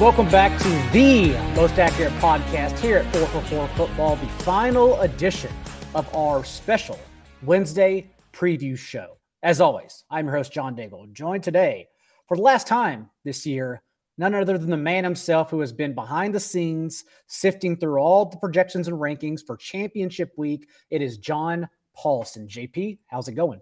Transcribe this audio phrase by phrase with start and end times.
[0.00, 5.50] Welcome back to the most accurate podcast here at 4for4 Football, the final edition
[5.92, 7.00] of our special
[7.42, 9.16] Wednesday preview show.
[9.42, 11.88] As always, I'm your host, John Daigle, joined today
[12.28, 13.82] for the last time this year,
[14.18, 18.24] none other than the man himself who has been behind the scenes, sifting through all
[18.26, 20.68] the projections and rankings for championship week.
[20.90, 21.68] It is John
[21.98, 22.46] Paulsen.
[22.46, 23.60] JP, how's it going?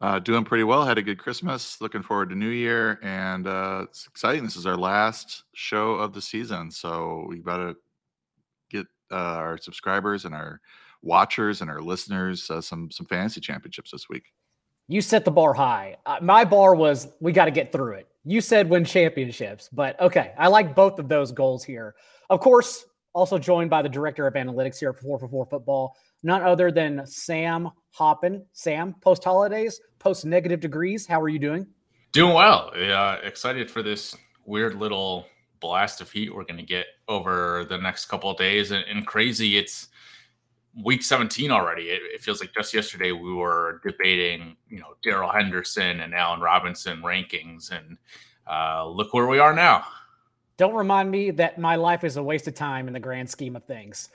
[0.00, 0.84] Uh, doing pretty well.
[0.84, 1.80] Had a good Christmas.
[1.80, 4.44] Looking forward to New Year, and uh, it's exciting.
[4.44, 7.76] This is our last show of the season, so we to
[8.70, 10.60] get uh, our subscribers and our
[11.02, 14.24] watchers and our listeners uh, some some fantasy championships this week.
[14.88, 15.96] You set the bar high.
[16.04, 18.08] Uh, my bar was we got to get through it.
[18.24, 21.94] You said win championships, but okay, I like both of those goals here.
[22.28, 22.84] Of course,
[23.14, 27.70] also joined by the director of analytics here for 4for4 Football, none other than Sam
[27.98, 28.44] Hoppen.
[28.52, 31.06] Sam, post holidays, post negative degrees.
[31.06, 31.66] How are you doing?
[32.12, 32.72] Doing well.
[32.76, 35.26] Yeah, excited for this weird little
[35.60, 38.70] blast of heat we're going to get over the next couple of days.
[38.70, 39.88] And, and crazy, it's
[40.84, 41.84] week 17 already.
[41.84, 46.40] It, it, feels like just yesterday we were debating, you know, Darrell Henderson and Allen
[46.40, 47.96] Robinson rankings, and
[48.50, 49.84] uh, look where we are now.
[50.56, 53.56] Don't remind me that my life is a waste of time in the grand scheme
[53.56, 54.08] of things.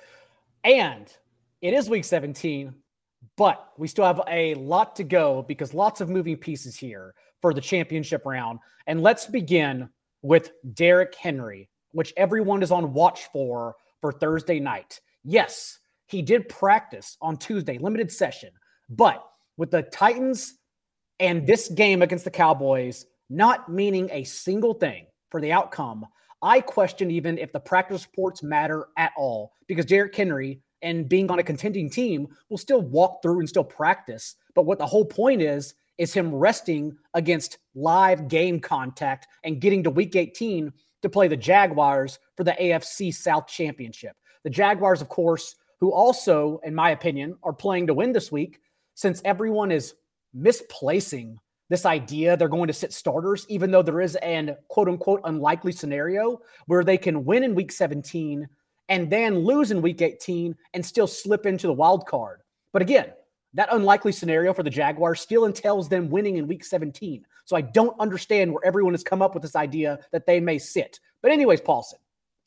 [0.64, 1.12] And
[1.62, 2.74] it is week 17,
[3.38, 7.54] but we still have a lot to go because lots of moving pieces here for
[7.54, 8.60] the championship round.
[8.88, 9.90] And let's begin
[10.22, 15.00] with Derrick Henry, which everyone is on watch for for Thursday night.
[15.24, 18.50] Yes, he did practice on Tuesday, limited session,
[18.90, 19.24] but
[19.58, 20.56] with the Titans
[21.20, 26.06] and this game against the Cowboys not meaning a single thing for the outcome,
[26.42, 31.30] I question even if the practice reports matter at all because Derrick Henry and being
[31.30, 34.36] on a contending team will still walk through and still practice.
[34.56, 39.84] But what the whole point is, is him resting against live game contact and getting
[39.84, 44.16] to week 18 to play the Jaguars for the AFC South Championship.
[44.44, 48.60] The Jaguars, of course, who also, in my opinion, are playing to win this week
[48.96, 49.94] since everyone is
[50.34, 51.40] misplacing
[51.70, 55.72] this idea they're going to sit starters, even though there is an quote unquote unlikely
[55.72, 58.48] scenario where they can win in week 17
[58.92, 62.42] and then lose in week 18 and still slip into the wild card.
[62.74, 63.14] But again,
[63.54, 67.26] that unlikely scenario for the Jaguars still entails them winning in week 17.
[67.46, 70.60] So I don't understand where everyone has come up with this idea that they may
[70.60, 71.00] sit.
[71.22, 72.00] But, anyways, Paulsen,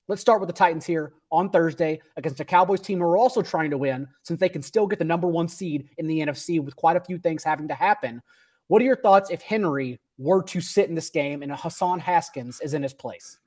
[0.06, 3.40] let's start with the Titans here on Thursday against a Cowboys team who are also
[3.40, 6.62] trying to win since they can still get the number one seed in the NFC
[6.62, 8.22] with quite a few things having to happen.
[8.68, 12.60] What are your thoughts if Henry were to sit in this game and Hassan Haskins
[12.60, 13.38] is in his place?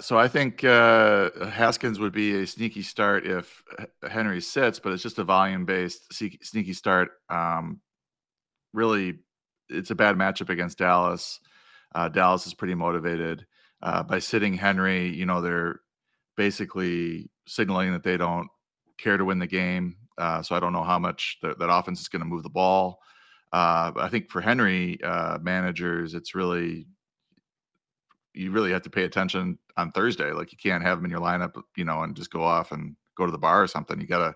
[0.00, 3.62] So I think uh, Haskins would be a sneaky start if
[4.08, 7.12] Henry sits, but it's just a volume-based sneaky start.
[7.30, 7.80] Um,
[8.72, 9.20] really,
[9.68, 11.38] it's a bad matchup against Dallas.
[11.94, 13.46] Uh, Dallas is pretty motivated
[13.82, 15.14] uh, by sitting Henry.
[15.14, 15.80] You know, they're
[16.36, 18.48] basically signaling that they don't
[18.98, 19.96] care to win the game.
[20.18, 22.50] Uh, so I don't know how much the, that offense is going to move the
[22.50, 22.98] ball.
[23.52, 26.88] Uh, I think for Henry uh, managers, it's really
[28.34, 30.32] you really have to pay attention on Thursday.
[30.32, 32.96] Like you can't have him in your lineup, you know, and just go off and
[33.16, 34.00] go to the bar or something.
[34.00, 34.34] You got to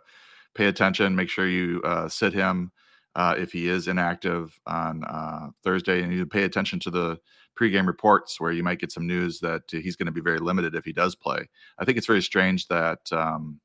[0.54, 2.72] pay attention, make sure you uh, sit him
[3.14, 7.18] uh, if he is inactive on uh, Thursday, and you pay attention to the
[7.58, 10.74] pregame reports where you might get some news that he's going to be very limited
[10.74, 11.48] if he does play.
[11.78, 13.60] I think it's very strange that um,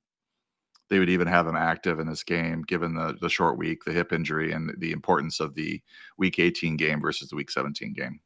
[0.89, 3.93] they would even have him active in this game, given the the short week, the
[3.93, 5.81] hip injury, and the importance of the
[6.17, 8.19] Week 18 game versus the Week 17 game.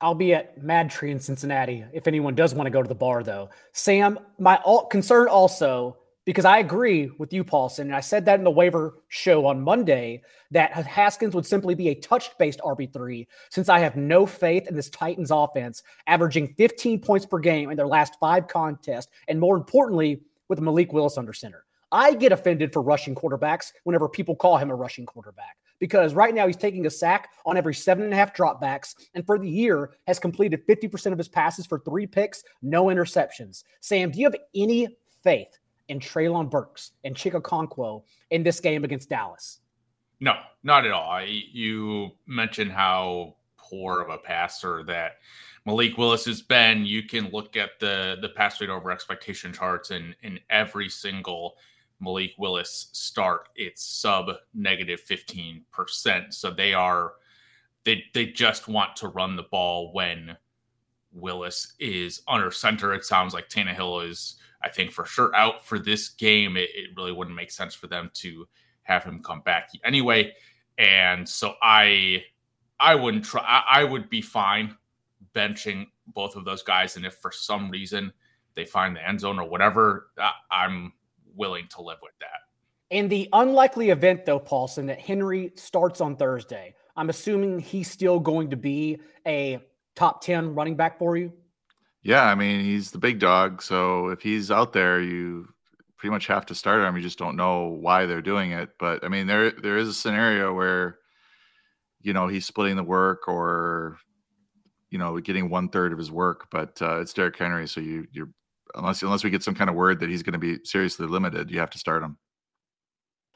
[0.00, 2.94] I'll be at Mad Tree in Cincinnati if anyone does want to go to the
[2.94, 3.50] bar, though.
[3.72, 8.38] Sam, my all, concern also, because I agree with you, Paulsen, and I said that
[8.38, 13.26] in the waiver show on Monday, that Haskins would simply be a touch based RB3
[13.50, 17.76] since I have no faith in this Titans offense, averaging 15 points per game in
[17.76, 21.64] their last five contests, and more importantly, with Malik Willis under center.
[21.92, 26.34] I get offended for rushing quarterbacks whenever people call him a rushing quarterback because right
[26.34, 29.48] now he's taking a sack on every seven and a half dropbacks, and for the
[29.48, 33.64] year has completed 50% of his passes for three picks, no interceptions.
[33.80, 34.88] Sam, do you have any
[35.22, 39.60] faith in Treylon Burks and Chig Okonkwo in this game against Dallas?
[40.20, 41.10] No, not at all.
[41.10, 45.16] I, you mentioned how poor of a passer that
[45.66, 46.84] Malik Willis has been.
[46.84, 51.56] You can look at the the pass rate over expectation charts and in every single
[52.00, 55.62] Malik Willis start, it's sub negative 15%.
[56.32, 57.12] So they are
[57.84, 60.36] they they just want to run the ball when
[61.12, 62.92] Willis is under center.
[62.94, 66.56] It sounds like Tannehill is, I think, for sure out for this game.
[66.56, 68.46] It, it really wouldn't make sense for them to
[68.82, 70.32] have him come back anyway.
[70.78, 72.24] And so I
[72.80, 74.76] I wouldn't try I, I would be fine
[75.34, 76.96] benching both of those guys.
[76.96, 78.12] And if for some reason
[78.54, 80.08] they find the end zone or whatever,
[80.50, 80.92] I'm
[81.36, 82.28] willing to live with that.
[82.90, 88.20] In the unlikely event, though, Paulsen, that Henry starts on Thursday, I'm assuming he's still
[88.20, 89.58] going to be a
[89.96, 91.32] top 10 running back for you.
[92.02, 93.62] Yeah, I mean, he's the big dog.
[93.62, 95.48] So if he's out there, you
[95.96, 96.94] pretty much have to start him.
[96.96, 98.70] You just don't know why they're doing it.
[98.78, 100.98] But I mean, there there is a scenario where,
[102.02, 103.96] you know, he's splitting the work or,
[104.90, 106.48] you know, getting one third of his work.
[106.50, 108.28] But uh, it's Derrick Henry, so you you're
[108.74, 111.50] unless unless we get some kind of word that he's going to be seriously limited,
[111.50, 112.16] you have to start him.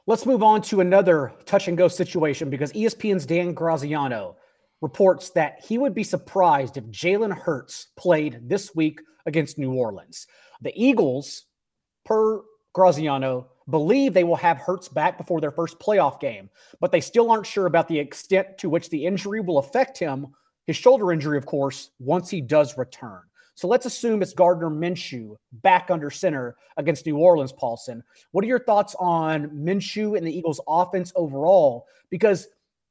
[0.06, 4.36] Let's move on to another touch and go situation because ESPN's Dan Graziano
[4.80, 10.26] reports that he would be surprised if Jalen Hurts played this week against New Orleans.
[10.62, 11.44] The Eagles,
[12.04, 12.42] per
[12.72, 16.48] Graziano, believe they will have Hurts back before their first playoff game,
[16.80, 20.28] but they still aren't sure about the extent to which the injury will affect him,
[20.66, 23.20] his shoulder injury, of course, once he does return.
[23.58, 28.02] So let's assume it's Gardner Minshew back under center against New Orleans, Paulsen.
[28.30, 31.88] What are your thoughts on Minshew and the Eagles' offense overall?
[32.08, 32.46] Because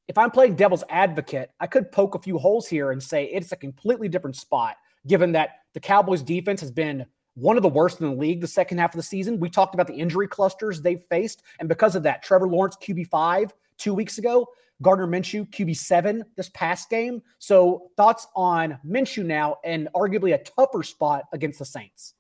[0.10, 3.54] if I'm playing devil's advocate, I could poke a few holes here and say it's
[3.54, 4.76] a completely different spot,
[5.08, 7.06] given that the Cowboys' defense has been
[7.36, 9.40] one of the worst in the league the second half of the season.
[9.40, 11.44] We talked about the injury clusters they've faced.
[11.62, 14.50] And because of that, Trevor Lawrence, QB5 two weeks ago,
[14.82, 17.22] Gardner Minshew, QB7 this past game.
[17.40, 22.14] So, thoughts on Minshew now and arguably a tougher spot against the Saints?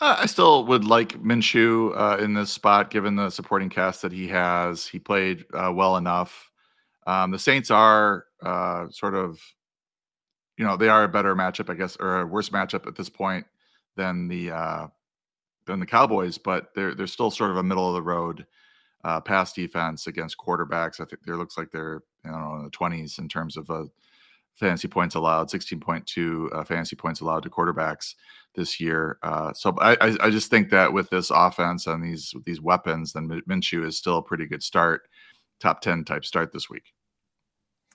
[0.00, 4.12] Uh, I still would like Minshew uh, in this spot, given the supporting cast that
[4.12, 4.86] he has.
[4.86, 6.50] He played uh, well enough.
[7.06, 9.40] Um, the Saints are uh, sort of,
[10.56, 13.08] you know, they are a better matchup, I guess, or a worse matchup at this
[13.08, 13.46] point
[13.96, 14.86] than the uh,
[15.66, 18.46] than the Cowboys, but they're they're still sort of a middle of the road
[19.04, 21.00] uh, pass defense against quarterbacks.
[21.00, 23.84] I think there looks like they're you know in the twenties in terms of uh,
[24.54, 28.14] fantasy points allowed, sixteen point two uh, fantasy points allowed to quarterbacks
[28.54, 29.18] this year.
[29.22, 33.28] Uh, so I, I just think that with this offense and these these weapons, then
[33.48, 35.02] Minshew is still a pretty good start,
[35.60, 36.92] top ten type start this week.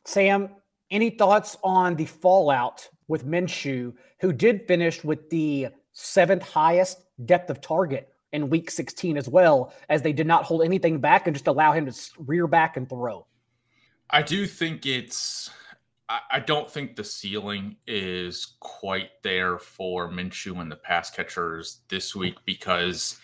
[0.05, 0.49] Sam,
[0.91, 7.49] any thoughts on the fallout with Minshew, who did finish with the seventh highest depth
[7.49, 11.35] of target in week 16 as well, as they did not hold anything back and
[11.35, 13.25] just allow him to rear back and throw.
[14.09, 15.49] I do think it's.
[16.31, 22.15] I don't think the ceiling is quite there for Minshew and the pass catchers this
[22.15, 23.19] week because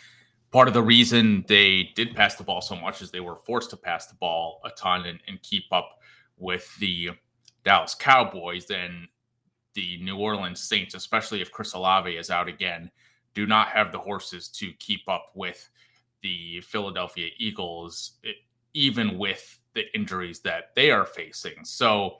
[0.51, 3.71] part of the reason they did pass the ball so much is they were forced
[3.71, 5.97] to pass the ball a ton and, and keep up
[6.37, 7.09] with the
[7.63, 8.69] Dallas Cowboys.
[8.69, 9.07] And
[9.75, 12.89] the New Orleans Saints, especially if Chris Olave is out again,
[13.35, 15.69] do not have the horses to keep up with
[16.23, 18.13] the Philadelphia Eagles,
[18.73, 21.63] even with the injuries that they are facing.
[21.63, 22.15] So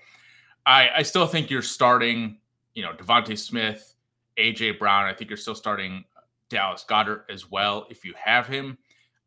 [0.65, 2.37] I, I still think you're starting,
[2.75, 3.95] you know, DeVonta Smith,
[4.37, 5.05] AJ Brown.
[5.05, 6.03] I think you're still starting
[6.49, 8.77] Dallas Goedert as well if you have him.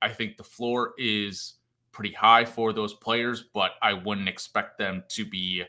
[0.00, 1.54] I think the floor is
[1.90, 5.64] pretty high for those players, but I wouldn't expect them to be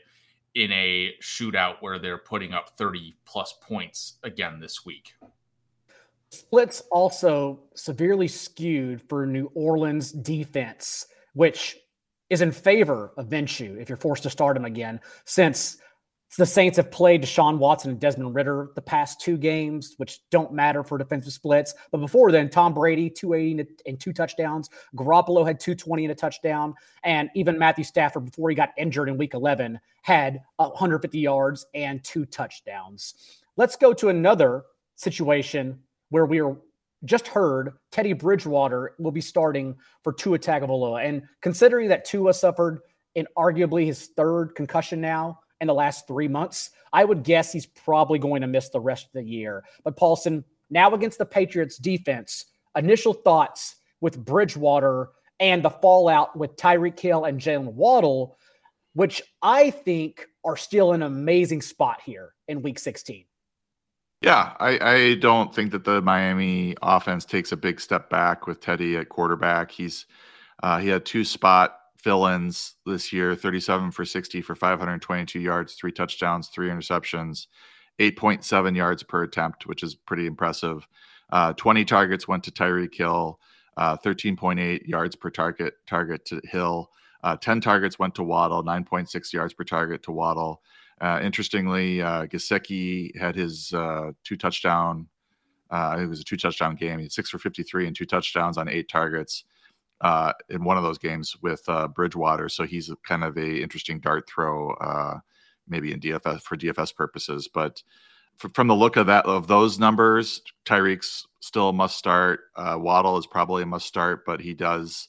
[0.54, 5.14] in a shootout where they're putting up 30 plus points again this week.
[6.32, 11.76] Splits also severely skewed for New Orleans defense, which
[12.28, 15.78] is in favor of Minshew if you're forced to start him again, since
[16.38, 20.52] the Saints have played Deshaun Watson and Desmond Ridder the past two games, which don't
[20.52, 21.74] matter for defensive splits.
[21.90, 24.70] But before then, Tom Brady, 280 and two touchdowns.
[24.94, 26.74] Garoppolo had 220 and a touchdown.
[27.02, 32.02] And even Matthew Stafford, before he got injured in week 11, had 150 yards and
[32.04, 33.14] two touchdowns.
[33.56, 34.62] Let's go to another
[34.94, 35.80] situation
[36.10, 36.56] where we are
[37.04, 41.04] just heard Teddy Bridgewater will be starting for Tua Tagovailoa.
[41.04, 42.80] And considering that Tua suffered
[43.14, 47.66] in arguably his third concussion now in the last three months, I would guess he's
[47.66, 49.64] probably going to miss the rest of the year.
[49.84, 56.56] But Paulsen, now against the Patriots defense, initial thoughts with Bridgewater and the fallout with
[56.56, 58.36] Tyreek Hill and Jaylen Waddle,
[58.94, 63.24] which I think are still an amazing spot here in week 16.
[64.20, 68.60] Yeah, I, I don't think that the Miami offense takes a big step back with
[68.60, 69.70] Teddy at quarterback.
[69.70, 70.06] He's
[70.62, 75.92] uh, he had two spot fill-ins this year 37 for 60 for 522 yards three
[75.92, 77.46] touchdowns three interceptions
[77.98, 80.86] 8.7 yards per attempt which is pretty impressive.
[81.30, 83.38] Uh, 20 targets went to Tyreek Hill
[83.76, 86.90] uh, 13.8 yards per target target to Hill.
[87.22, 90.62] Uh, 10 targets went to Waddle 9.6 yards per target to Waddle
[91.00, 95.08] uh, interestingly, uh, Gesicki had his uh, two touchdown.
[95.70, 96.98] Uh, it was a two touchdown game.
[96.98, 99.44] He had six for 53 and two touchdowns on eight targets
[100.02, 102.48] uh, in one of those games with uh, Bridgewater.
[102.48, 105.18] So he's kind of a interesting dart throw uh,
[105.68, 107.48] maybe in DFS for DFS purposes.
[107.48, 107.82] But
[108.42, 112.40] f- from the look of that of those numbers, Tyreek's still must start.
[112.58, 115.08] Waddle is probably a must start, but he does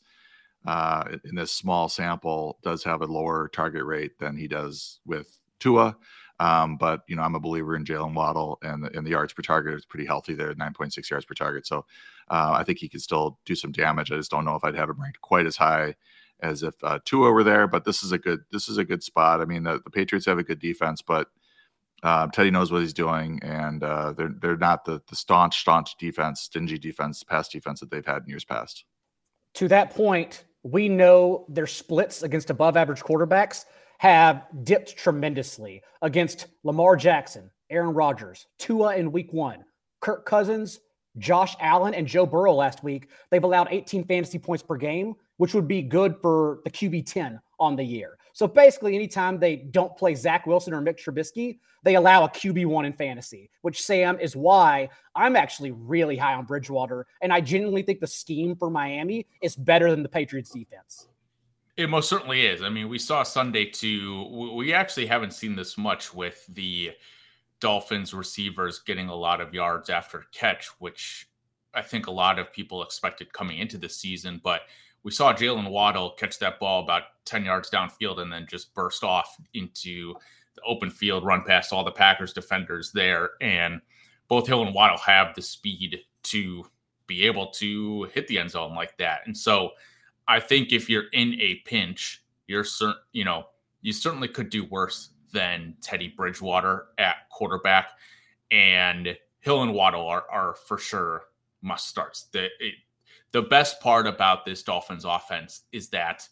[0.66, 5.96] in this small sample does have a lower target rate than he does with Tua.
[6.42, 9.44] Um, but you know, I'm a believer in Jaylen Waddle, and and the yards per
[9.44, 11.68] target is pretty healthy there, 9.6 yards per target.
[11.68, 11.86] So
[12.30, 14.12] uh, I think he could still do some damage.
[14.12, 15.96] I just don't know if I'd have him ranked quite as high
[16.40, 17.68] as if uh, Tua were there.
[17.68, 19.40] But this is a good this is a good spot.
[19.40, 21.28] I mean, the, the Patriots have a good defense, but
[22.04, 25.96] uh, Teddy knows what he's doing, and uh, they're they're not the the staunch staunch
[25.98, 28.86] defense, stingy defense, pass defense that they've had in years past.
[29.56, 33.66] To that point, we know their splits against above average quarterbacks
[34.02, 39.64] have dipped tremendously against Lamar Jackson, Aaron Rodgers, Tua in week one,
[40.00, 40.80] Kirk Cousins,
[41.20, 43.10] Josh Allen, and Joe Burrow last week.
[43.30, 47.40] They've allowed 18 fantasy points per game, which would be good for the QB 10
[47.60, 48.18] on the year.
[48.34, 52.88] So basically, anytime they don't play Zach Wilson or Mitch Trubisky, they allow a QB1
[52.88, 57.06] in fantasy, which Sam is why I'm actually really high on Bridgewater.
[57.22, 61.08] And I genuinely think the scheme for Miami is better than the Patriots defense.
[61.78, 62.62] It most certainly is.
[62.62, 64.52] I mean, we saw Sunday too.
[64.56, 66.92] We actually haven't seen this much with the
[67.60, 71.28] Dolphins receivers getting a lot of yards after catch, which
[71.74, 74.42] I think a lot of people expected coming into the season.
[74.44, 74.62] But
[75.04, 79.04] we saw Jaylen Waddle catch that ball about 10 yards downfield and then just burst
[79.04, 80.14] off into
[80.56, 83.32] the open field, run past all the Packers defenders there.
[83.40, 83.82] And
[84.28, 86.66] both Hill and Waddle have the speed to
[87.08, 89.22] be able to hit the end zone like that.
[89.26, 89.72] And so
[90.32, 93.48] I think if you're in a pinch, you're certain, you know,
[93.82, 97.90] you certainly could do worse than Teddy Bridgewater at quarterback.
[98.50, 101.24] And Hill and Waddle are, are for sure
[101.62, 102.30] must starts.
[102.32, 102.76] The, it,
[103.34, 106.26] the best part about this Dolphins offense is that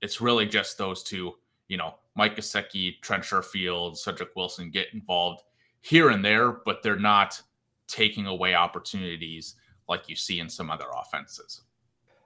[0.00, 1.34] it's really just those two,
[1.68, 5.42] you know, Mike Gesicki, Trent Sherfield, Cedric Wilson get involved
[5.82, 7.42] here and there, but they're not
[7.88, 11.60] taking away opportunities like you see in some other offenses.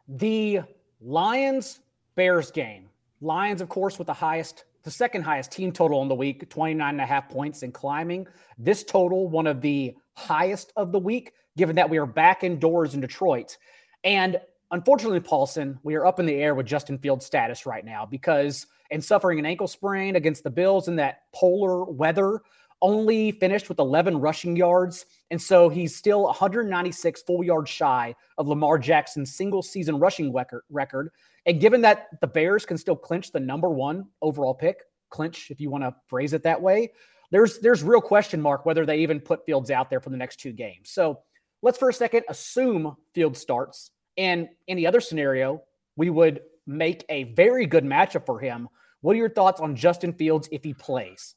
[0.06, 0.60] The
[1.00, 1.80] Lions
[2.14, 2.88] Bears game.
[3.20, 6.88] Lions, of course, with the highest, the second highest team total in the week, 29
[6.88, 8.26] and a half points and climbing.
[8.58, 12.94] This total, one of the highest of the week, given that we are back indoors
[12.94, 13.56] in Detroit.
[14.04, 14.40] And
[14.70, 18.66] unfortunately, Paulsen, we are up in the air with Justin Fields' status right now because,
[18.90, 22.40] and suffering an ankle sprain against the Bills in that polar weather,
[22.82, 25.06] only finished with 11 rushing yards.
[25.30, 30.34] And so he's still 196 full yards shy of Lamar Jackson's single season rushing
[30.70, 31.10] record.
[31.46, 35.60] And given that the Bears can still clinch the number one overall pick, clinch if
[35.60, 36.92] you want to phrase it that way,
[37.30, 40.36] there's there's real question mark whether they even put Fields out there for the next
[40.36, 40.90] two games.
[40.90, 41.20] So
[41.62, 43.90] let's for a second assume Fields starts.
[44.16, 45.62] And any other scenario,
[45.96, 48.68] we would make a very good matchup for him.
[49.00, 51.34] What are your thoughts on Justin Fields if he plays?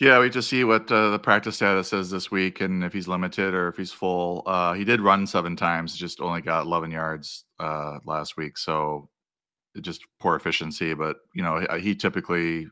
[0.00, 3.06] Yeah, we just see what uh, the practice status is this week and if he's
[3.06, 4.42] limited or if he's full.
[4.46, 8.56] Uh, he did run seven times, just only got 11 yards uh, last week.
[8.56, 9.10] So
[9.82, 10.94] just poor efficiency.
[10.94, 12.66] But, you know, he, he, typically,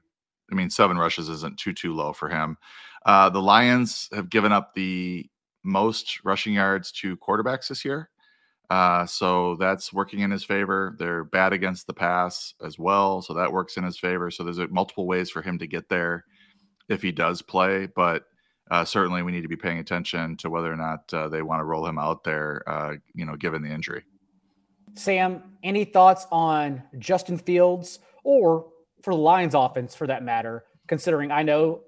[0.50, 2.56] I mean, seven rushes isn't too, too low for him.
[3.04, 5.28] Uh, the Lions have given up the
[5.62, 8.08] most rushing yards to quarterbacks this year.
[8.70, 10.96] Uh, so that's working in his favor.
[10.98, 13.20] They're bad against the pass as well.
[13.20, 14.30] So that works in his favor.
[14.30, 16.24] So there's multiple ways for him to get there
[16.88, 18.24] if he does play, but
[18.70, 21.60] uh, certainly we need to be paying attention to whether or not uh, they want
[21.60, 24.04] to roll him out there, uh, you know, given the injury.
[24.94, 28.66] Sam, any thoughts on Justin Fields or
[29.02, 31.82] for the Lions offense for that matter, considering I know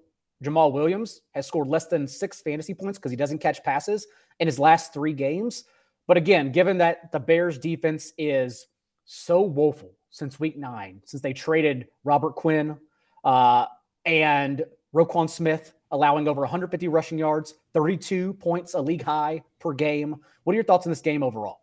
[0.44, 4.06] Jamaal Williams has scored less than six fantasy points because he doesn't catch passes
[4.38, 5.64] in his last three games.
[6.06, 8.66] But again, given that the Bears defense is
[9.04, 12.78] so woeful since week nine, since they traded Robert Quinn
[13.24, 13.66] uh,
[14.04, 20.16] and Roquan Smith allowing over 150 rushing yards, 32 points, a league high per game.
[20.44, 21.60] What are your thoughts on this game overall?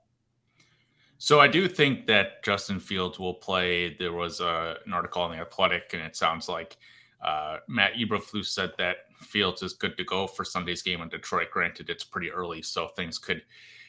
[1.17, 3.95] So I do think that Justin Fields will play.
[3.97, 6.77] There was a, uh, an article on the Athletic, and it sounds like
[7.25, 11.47] uh, Matt Eberflus said that Fields is good to go for Sunday's game in Detroit.
[11.51, 13.41] Granted, it's pretty early, so things could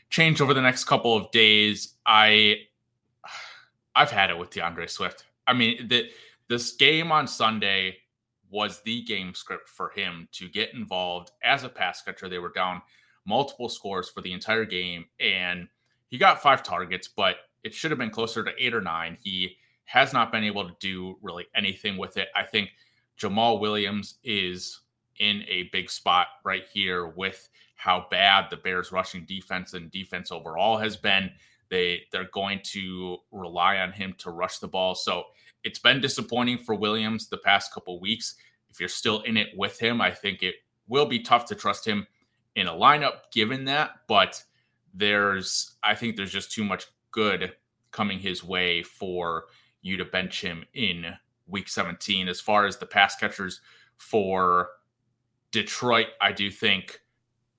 [0.08, 1.96] change over the next couple of days.
[2.06, 2.56] I
[3.94, 5.24] I've had it with D'Andre Swift.
[5.46, 6.08] I mean, the,
[6.48, 7.98] this game on Sunday
[8.50, 12.28] was the game script for him to get involved as a pass catcher.
[12.28, 12.82] They were down
[13.26, 15.68] multiple scores for the entire game, and
[16.08, 19.18] he got five targets, but it should have been closer to eight or nine.
[19.20, 22.28] He has not been able to do really anything with it.
[22.36, 22.70] I think
[23.18, 24.80] Jamaal Williams is
[25.18, 30.30] in a big spot right here with how bad the Bears rushing defense and defense
[30.30, 31.30] overall has been.
[31.70, 34.94] They they're going to rely on him to rush the ball.
[34.94, 35.24] So
[35.68, 38.36] it's been disappointing for Williams the past couple weeks.
[38.70, 40.54] If you're still in it with him, I think it
[40.88, 42.06] will be tough to trust him
[42.54, 43.90] in a lineup given that.
[44.08, 44.42] But
[44.94, 47.52] there's, I think there's just too much good
[47.90, 49.44] coming his way for
[49.82, 51.04] you to bench him in
[51.46, 52.28] week 17.
[52.28, 53.60] As far as the pass catchers
[53.98, 54.70] for
[55.52, 56.98] Detroit, I do think,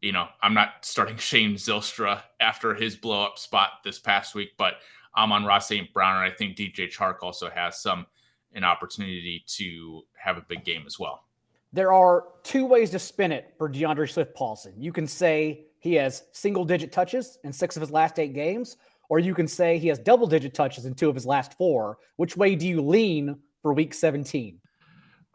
[0.01, 4.53] you know, I'm not starting Shane Zylstra after his blow up spot this past week,
[4.57, 4.77] but
[5.19, 5.91] Amon-Ra St.
[5.93, 8.05] Brown, and I think DJ Chark also has some
[8.53, 11.25] an opportunity to have a big game as well.
[11.71, 14.73] There are two ways to spin it for D'Andre Swift Paulson.
[14.77, 18.77] You can say he has single digit touches in six of his last eight games,
[19.09, 21.99] or you can say he has double digit touches in two of his last four.
[22.15, 24.59] Which way do you lean for week 17?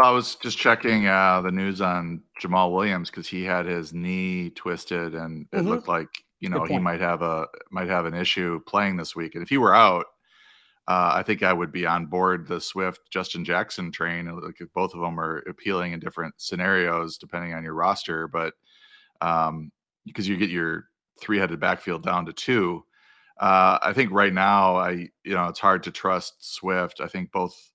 [0.01, 4.51] I was just checking uh, the news on Jamaal Williams because he had his knee
[4.51, 5.69] twisted, and it mm-hmm.
[5.69, 9.35] looked like you know he might have a might have an issue playing this week.
[9.35, 10.07] And if he were out,
[10.87, 14.27] uh, I think I would be on board the Swift Justin Jackson train.
[14.41, 18.55] Like both of them are appealing in different scenarios depending on your roster, but
[19.21, 19.71] um,
[20.05, 20.89] because you get your
[21.21, 22.85] three headed backfield down to two.
[23.41, 27.01] Uh, I think right now, I you know it's hard to trust Swift.
[27.01, 27.73] I think both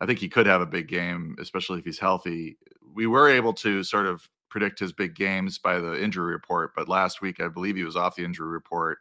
[0.00, 2.58] I think he could have a big game, especially if he's healthy.
[2.94, 6.88] We were able to sort of predict his big games by the injury report, but
[6.88, 8.98] last week I believe he was off the injury report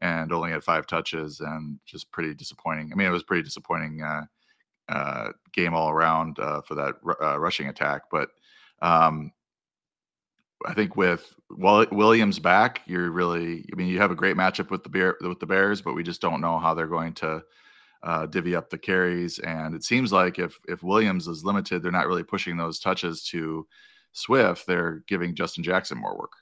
[0.00, 2.90] and only had five touches and just pretty disappointing.
[2.90, 4.22] I mean, it was pretty disappointing uh,
[4.88, 8.04] uh, game all around uh, for that uh, rushing attack.
[8.10, 8.30] But
[8.80, 9.30] um,
[10.64, 13.66] I think with Williams back, you're really.
[13.70, 16.02] I mean, you have a great matchup with the Bear with the Bears, but we
[16.02, 17.42] just don't know how they're going to
[18.04, 19.38] uh, divvy up the carries.
[19.40, 23.22] And it seems like if if Williams is limited, they're not really pushing those touches
[23.24, 23.66] to
[24.18, 24.66] Swift.
[24.66, 26.32] They're giving Justin Jackson more work.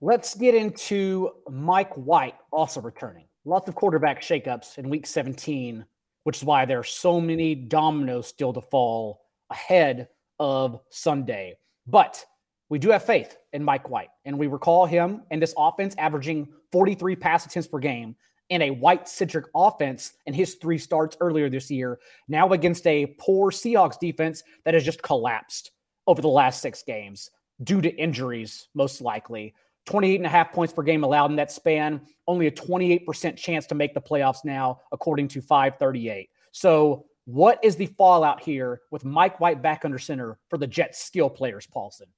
[0.00, 3.26] Let's get into Mike White also returning.
[3.44, 5.84] Lots of quarterback shakeups in week 17,
[6.24, 10.08] which is why there are so many dominoes still to fall ahead
[10.40, 11.56] of Sunday.
[11.86, 12.24] But
[12.68, 14.08] we do have faith in Mike White.
[14.24, 18.16] And we recall him and this offense averaging 43 pass attempts per game
[18.50, 21.98] and a white centric offense in his three starts earlier this year,
[22.28, 25.70] now against a poor Seahawks defense that has just collapsed
[26.06, 27.30] over the last six games
[27.62, 29.54] due to injuries, most likely.
[29.86, 33.66] 28 and a half points per game allowed in that span, only a 28% chance
[33.66, 36.30] to make the playoffs now, according to 538.
[36.52, 41.04] So, what is the fallout here with Mike White back under center for the Jets
[41.04, 42.08] skill players, Paulsen?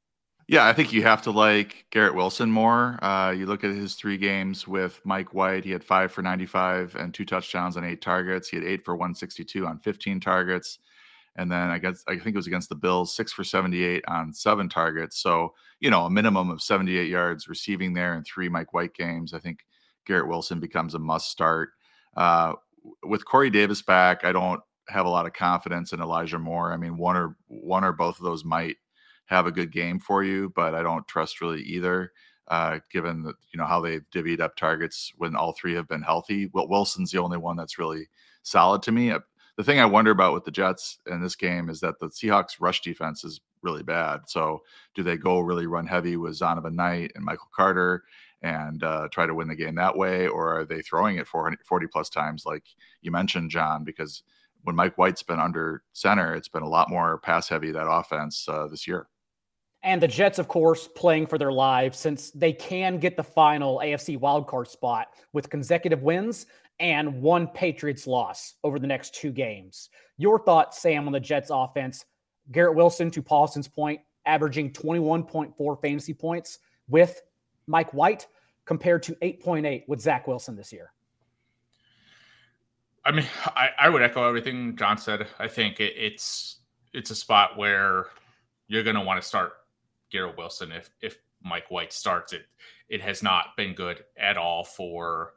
[0.49, 3.03] Yeah, I think you have to like Garrett Wilson more.
[3.03, 6.97] Uh, you look at his three games with Mike White, he had five for 95
[6.97, 8.49] and two touchdowns on eight targets.
[8.49, 10.79] He had eight for 162 on 15 targets.
[11.37, 14.33] And then I guess I think it was against the Bills, six for 78 on
[14.33, 15.19] seven targets.
[15.19, 19.35] So, you know, a minimum of 78 yards receiving there in three Mike White games.
[19.35, 19.65] I think
[20.07, 21.71] Garrett Wilson becomes a must start.
[22.17, 22.53] Uh,
[23.03, 26.73] with Corey Davis back, I don't have a lot of confidence in Elijah Moore.
[26.73, 28.77] I mean, one or one or both of those might
[29.27, 32.13] have a good game for you, but I don't trust really either.
[32.49, 36.03] Uh, given that you know how they've divvied up targets when all three have been
[36.03, 36.51] healthy.
[36.53, 38.07] Well, Wilson's the only one that's really
[38.43, 39.15] solid to me.
[39.57, 42.57] The thing I wonder about with the Jets in this game is that the Seahawks
[42.61, 44.23] rush defense is really bad.
[44.27, 44.63] So
[44.95, 48.03] do they go really run heavy with Zonovan Knight and Michael Carter
[48.43, 51.57] and uh, try to win the game that way, or are they throwing it 40
[51.87, 52.65] plus times like
[53.01, 53.85] you mentioned, John?
[53.85, 54.23] Because
[54.65, 58.47] when Mike White's been under center, it's been a lot more pass heavy that offense
[58.49, 59.09] uh, this year.
[59.83, 63.81] And the Jets, of course, playing for their lives since they can get the final
[63.85, 66.47] AFC wildcard spot with consecutive wins
[66.81, 69.91] and one Patriots loss over the next two games.
[70.17, 72.05] Your thoughts, Sam, on the Jets offense?
[72.51, 76.59] Garrett Wilson, to Paulsen's point, averaging 21.4 fantasy points
[76.89, 77.23] with
[77.67, 78.27] Mike White
[78.65, 80.93] compared to 8.8 with Zach Wilson this year.
[83.05, 85.27] I mean, I, I would echo everything John said.
[85.39, 86.61] I think it, it's
[86.93, 88.07] it's a spot where
[88.67, 89.53] you're going to want to start
[90.11, 92.47] Garrett Wilson if if Mike White starts it.
[92.89, 95.35] It has not been good at all for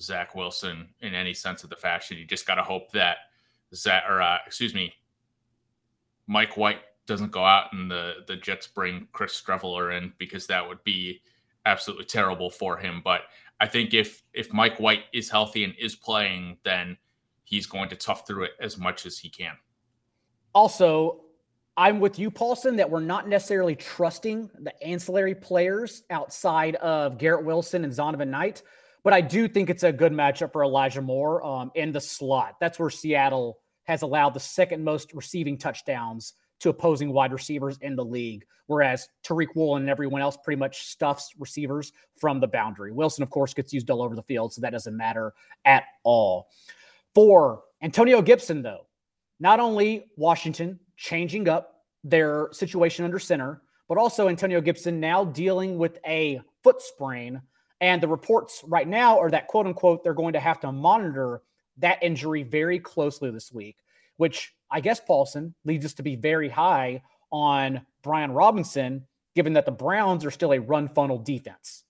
[0.00, 2.16] Zach Wilson in any sense of the fashion.
[2.16, 3.18] You just got to hope that
[3.74, 4.92] Zach or uh, excuse me,
[6.26, 10.66] Mike White doesn't go out and the the Jets bring Chris Streveler in because that
[10.66, 11.20] would be
[11.66, 13.00] absolutely terrible for him.
[13.04, 13.22] But
[13.60, 16.96] I think if if Mike White is healthy and is playing, then
[17.44, 19.54] he's going to tough through it as much as he can.
[20.54, 21.22] Also,
[21.76, 27.44] I'm with you, Paulsen, that we're not necessarily trusting the ancillary players outside of Garrett
[27.44, 28.62] Wilson and Zonovan Knight.
[29.02, 32.56] But I do think it's a good matchup for Elijah Moore um, in the slot.
[32.60, 37.96] That's where Seattle has allowed the second most receiving touchdowns to opposing wide receivers in
[37.96, 42.92] the league, whereas Tariq Woolen and everyone else pretty much stuffs receivers from the boundary.
[42.92, 45.32] Wilson, of course, gets used all over the field, so that doesn't matter
[45.64, 46.48] at all.
[47.14, 48.86] For Antonio Gibson, though,
[49.40, 55.76] not only Washington changing up their situation under center, but also Antonio Gibson now dealing
[55.78, 57.40] with a foot sprain.
[57.80, 61.42] And the reports right now are that, quote unquote, they're going to have to monitor
[61.78, 63.76] that injury very closely this week,
[64.16, 69.66] which I guess, Paulsen, leads us to be very high on Brian Robinson, given that
[69.66, 71.84] the Browns are still a run funnel defense.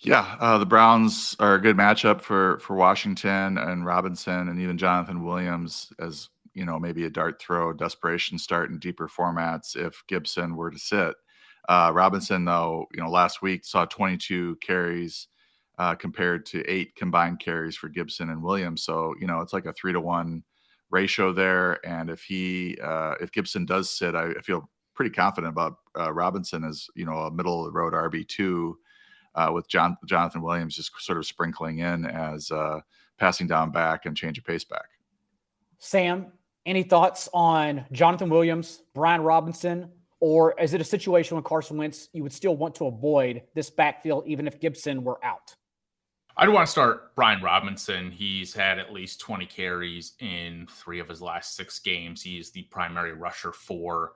[0.00, 4.78] Yeah, uh, the Browns are a good matchup for for Washington and Robinson and even
[4.78, 10.04] Jonathan Williams as you know maybe a dart throw, desperation start in deeper formats if
[10.06, 11.16] Gibson were to sit.
[11.68, 15.28] Uh, Robinson, though, you know, last week saw 22 carries
[15.78, 18.82] uh, compared to eight combined carries for Gibson and Williams.
[18.82, 20.42] So you know it's like a three to one
[20.90, 21.84] ratio there.
[21.86, 26.12] And if he uh, if Gibson does sit, I, I feel pretty confident about uh,
[26.12, 28.76] Robinson as you know a middle of the road RB two
[29.34, 32.80] uh, with John Jonathan Williams just sort of sprinkling in as uh,
[33.18, 34.86] passing down back and change of pace back.
[35.78, 36.32] Sam,
[36.66, 42.08] any thoughts on Jonathan Williams, Brian Robinson, or is it a situation with Carson Wentz
[42.12, 45.54] you would still want to avoid this backfield even if Gibson were out?
[46.36, 48.12] I'd want to start Brian Robinson.
[48.12, 52.22] He's had at least 20 carries in three of his last six games.
[52.22, 54.12] He's the primary rusher for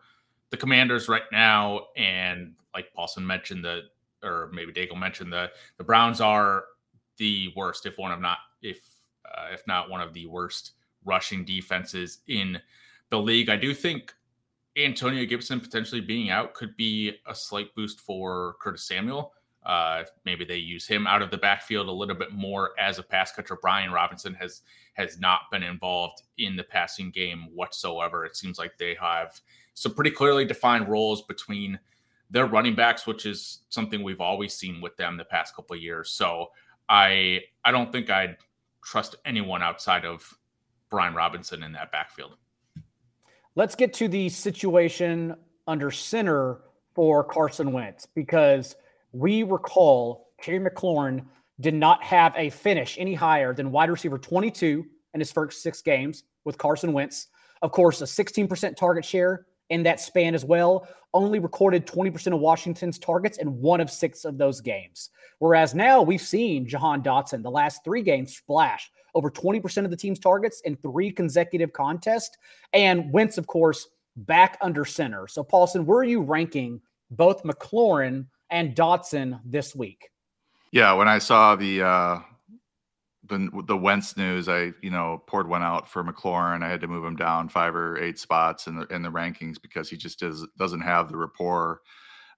[0.51, 1.87] the Commanders right now.
[1.97, 3.83] And like Paulsen mentioned, the
[4.23, 6.65] or maybe Daigle mentioned the the Browns are
[7.17, 8.79] the worst, if one of not if
[9.27, 10.73] uh, if not one of the worst
[11.05, 12.61] rushing defenses in
[13.11, 13.49] the league.
[13.49, 14.15] I do think
[14.77, 19.33] Antonio Gibson potentially being out could be a slight boost for Curtis Samuel.
[19.65, 23.03] Uh, maybe they use him out of the backfield a little bit more as a
[23.03, 23.59] pass catcher.
[23.61, 24.63] Brian Robinson has
[24.95, 28.25] has not been involved in the passing game whatsoever.
[28.25, 29.41] It seems like they have
[29.75, 31.79] some pretty clearly defined roles between
[32.31, 35.83] their running backs, which is something we've always seen with them the past couple of
[35.83, 36.11] years.
[36.11, 36.49] So
[36.89, 38.37] I I don't think I'd
[38.85, 40.37] trust anyone outside of
[40.91, 42.37] Brian Robinson in that backfield.
[43.55, 45.35] Let's get to the situation
[45.67, 46.63] under center
[46.95, 48.77] for Carson Wentz because
[49.13, 51.27] we recall Terry McLaurin
[51.61, 55.83] did not have a finish any higher than wide receiver 22 in his first six
[55.83, 57.29] games with Carson Wentz.
[57.61, 60.89] Of course, a 16% target share in that span as well.
[61.13, 65.11] Only recorded 20% of Washington's targets in one of six of those games.
[65.41, 69.97] Whereas now we've seen Jahan Dotson the last three games splash over 20% of the
[69.97, 72.37] team's targets in three consecutive contests.
[72.73, 75.27] And Wentz, of course, back under center.
[75.27, 76.81] So, Paulsen, where are you ranking
[77.13, 80.11] both McLaurin and Dotson this week.
[80.73, 82.21] Yeah, when I saw the uh
[83.29, 86.63] the the Wentz news, I you know poured one out for McLaurin.
[86.63, 89.61] I had to move him down five or eight spots in the in the rankings
[89.61, 91.81] because he just does doesn't have the rapport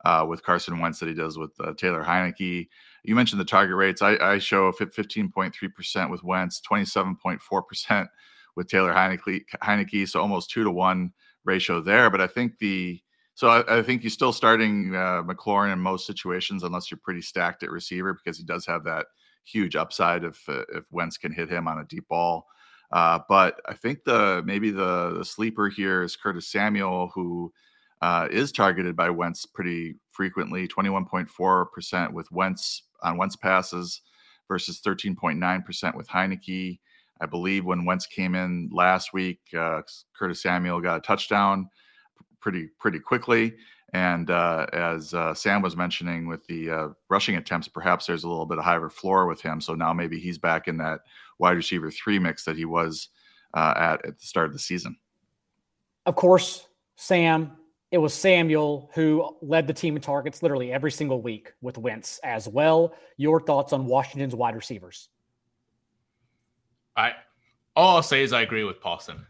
[0.05, 2.69] uh, with Carson Wentz that he does with uh, Taylor Heinicke.
[3.05, 4.03] You mentioned the target rates.
[4.03, 8.09] I, I show 15.3% with Wentz, 27.4%
[8.57, 11.13] with Taylor Heinicke, Heinicke, so almost two to one
[11.45, 12.11] ratio there.
[12.11, 13.01] But I think the
[13.37, 17.21] so I, I, think he's still starting uh, McLaurin in most situations, unless you're pretty
[17.21, 19.07] stacked at receiver, because he does have that
[19.43, 22.47] huge upside if uh, if Wentz can hit him on a deep ball.
[22.93, 27.53] Uh, but I think the maybe the, the sleeper here is Curtis Samuel, who
[28.05, 34.03] uh, is targeted by Wentz pretty frequently, 21.4% with Wentz on Wentz passes
[34.47, 36.81] versus 13.9% with Heinicke.
[37.23, 39.81] I believe when Wentz came in last week, uh,
[40.15, 41.71] Curtis Samuel got a touchdown
[42.41, 43.55] pretty pretty quickly.
[43.95, 48.29] And uh, as uh, Sam was mentioning with the uh, rushing attempts, perhaps there's a
[48.29, 49.63] little bit of higher floor with him.
[49.63, 51.01] So now maybe he's back in that
[51.39, 53.09] wide receiver three mix that he was
[53.55, 54.99] uh, at at the start of the season.
[56.05, 57.57] Of course, Sam,
[57.95, 62.19] it was Samuel who led the team in targets literally every single week with Wentz
[62.25, 62.93] as well.
[63.19, 65.11] Your thoughts on Washington's wide receivers?
[66.97, 67.13] I
[67.77, 69.25] all I'll say is I agree with Paulsen.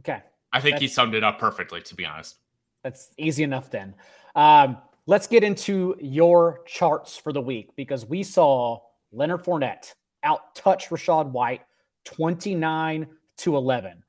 [0.00, 0.20] Okay.
[0.52, 2.38] I think That's, he summed it up perfectly, to be honest.
[2.82, 3.94] That's easy enough then.
[4.34, 8.80] Um, let's get into your charts for the week because we saw
[9.12, 11.62] Leonard Fournette out touch Rachaad White
[12.04, 14.02] 29 to 11.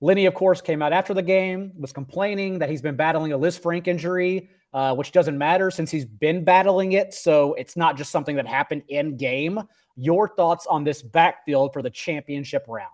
[0.00, 3.38] Lenny, of course, came out after the game, was complaining that he's been battling a
[3.38, 7.12] Lisfranc injury, uh, which doesn't matter since he's been battling it.
[7.12, 9.60] So it's not just something that happened in game.
[9.96, 12.92] Your thoughts on this backfield for the championship round?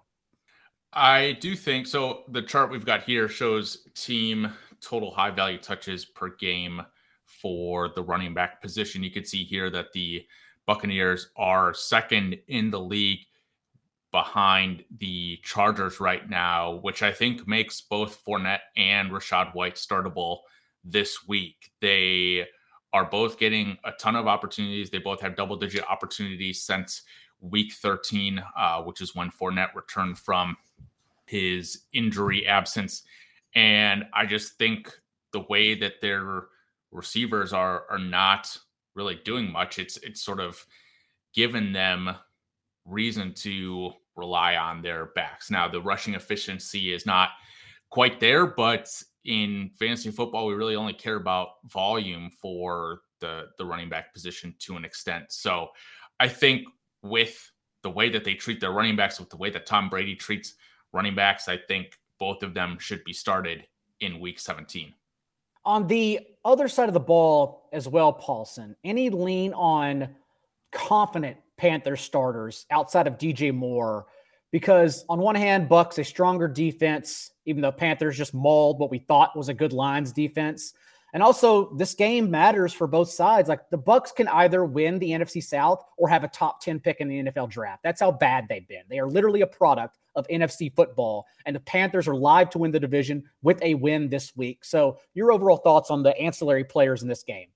[0.92, 2.24] I do think so.
[2.28, 6.82] The chart we've got here shows team total high value touches per game
[7.24, 9.04] for the running back position.
[9.04, 10.26] You can see here that the
[10.66, 13.25] Buccaneers are second in the league
[14.16, 20.38] behind the Chargers right now, which I think makes both Fournette and Rachaad White startable
[20.82, 21.70] this week.
[21.82, 22.46] They
[22.94, 24.88] are both getting a ton of opportunities.
[24.88, 27.02] They both have double digit opportunities since
[27.40, 30.56] week 13, uh, which is when Fournette returned from
[31.26, 33.02] his injury absence
[33.54, 34.98] And I just think
[35.34, 36.44] the way that their
[36.90, 38.56] receivers are are not
[38.94, 40.64] really doing much, it's it's sort of
[41.34, 42.16] given them
[42.86, 45.50] reason to rely on their backs.
[45.50, 47.30] Now the rushing efficiency is not
[47.90, 48.90] quite there, but
[49.24, 54.54] in fantasy football, we really only care about volume for the the running back position
[54.60, 55.24] to an extent.
[55.30, 55.68] So
[56.20, 56.66] I think
[57.02, 57.50] with
[57.82, 60.54] the way that they treat their running backs, with the way that Tom Brady treats
[60.92, 63.66] running backs, I think both of them should be started
[64.00, 64.92] in week 17.
[65.64, 70.08] On the other side of the ball as well, Paulsen, any lean on
[70.72, 74.06] confident Panther starters outside of DJ Moore?
[74.52, 78.98] Because on one hand, Bucs a stronger defense, even though Panthers just mauled what we
[78.98, 80.72] thought was a good Lions defense.
[81.16, 83.48] And also, this game matters for both sides.
[83.48, 87.00] Like the Bucs can either win the NFC South or have a top 10 pick
[87.00, 87.82] in the NFL draft.
[87.82, 88.82] That's how bad they've been.
[88.90, 91.26] They are literally a product of NFC football.
[91.46, 94.64] And the Panthers are live to win the division with a win this week.
[94.64, 97.48] So, your overall thoughts on the ancillary players in this game?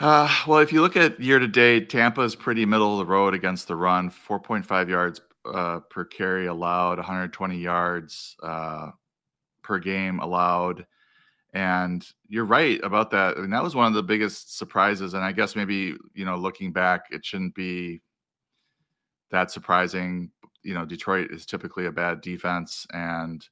[0.00, 3.12] Uh, well, if you look at year to date, Tampa is pretty middle of the
[3.12, 8.90] road against the run, 4.5 yards uh, per carry allowed, 120 yards uh,
[9.62, 10.86] per game allowed.
[11.52, 13.36] And you're right about that.
[13.36, 15.14] I mean, that was one of the biggest surprises.
[15.14, 18.02] And I guess maybe, you know, looking back, it shouldn't be
[19.30, 20.32] that surprising.
[20.64, 22.84] You know, Detroit is typically a bad defense.
[22.92, 23.46] And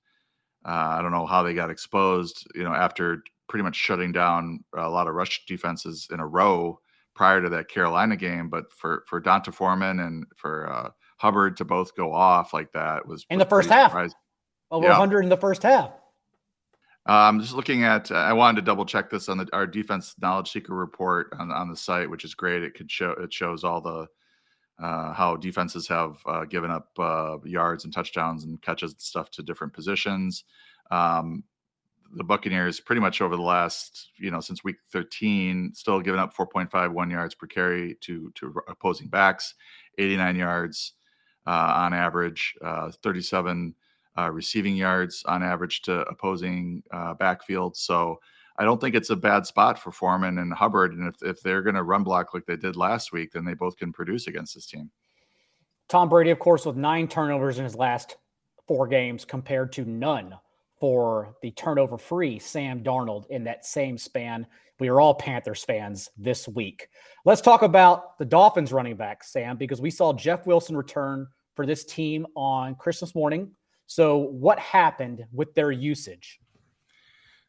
[0.65, 4.65] uh, I don't know how they got exposed, you know, after pretty much shutting down
[4.77, 6.79] a lot of rush defenses in a row
[7.15, 8.49] prior to that Carolina game.
[8.49, 13.07] But for, for D'Onta Foreman and for uh, Hubbard to both go off like that
[13.07, 13.91] was in the first half.
[13.91, 14.17] Surprising.
[14.71, 14.93] Over yeah.
[14.93, 15.93] 100 in the first half.
[17.05, 18.13] I'm um, just looking at.
[18.13, 21.51] Uh, I wanted to double check this on the our defense knowledge seeker report on
[21.51, 22.63] on the site, which is great.
[22.63, 24.07] It could show it shows all the
[24.83, 29.31] uh, how defenses have uh, given up uh, yards and touchdowns and catches and stuff
[29.31, 30.45] to different positions.
[30.91, 31.45] Um,
[32.15, 36.35] the Buccaneers pretty much over the last, you know, since week 13, still giving up
[36.35, 39.55] 4.51 yards per carry to to opposing backs,
[39.99, 40.95] 89 yards
[41.47, 43.75] uh, on average, uh, 37
[44.19, 46.83] uh, receiving yards on average to opposing
[47.19, 47.77] backfield.
[47.77, 48.19] So
[48.59, 50.93] I don't think it's a bad spot for Foreman and Hubbard.
[50.93, 53.55] And if, if they're going to run block like they did last week, then they
[53.55, 54.91] both can produce against this team.
[55.89, 58.17] Tom Brady, of course, with nine turnovers in his last
[58.67, 60.35] four games compared to none
[60.79, 64.47] for the turnover free Sam Darnold in that same span.
[64.81, 66.89] We are all Panthers fans this week.
[67.25, 71.67] Let's talk about the Dolphins running back, Sam, because we saw Jeff Wilson return for
[71.67, 73.53] this team on Christmas morning
[73.93, 76.41] so, what happened with their usage?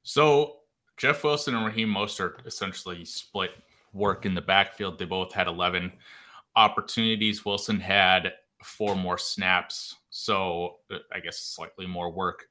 [0.01, 0.57] So,
[1.03, 3.51] Jeff Wilson and Raheem Mostert essentially split
[3.91, 4.97] work in the backfield.
[4.97, 5.91] They both had 11
[6.55, 7.43] opportunities.
[7.43, 8.31] Wilson had
[8.63, 9.97] four more snaps.
[10.11, 12.45] So, uh, I guess slightly more work